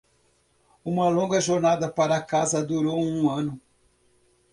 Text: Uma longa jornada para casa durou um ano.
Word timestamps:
Uma 0.83 1.07
longa 1.09 1.39
jornada 1.39 1.87
para 1.87 2.19
casa 2.19 2.63
durou 2.65 2.99
um 3.05 3.29
ano. 3.29 3.61